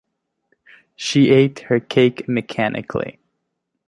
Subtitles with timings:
[0.95, 3.19] She ate her cake mechanically.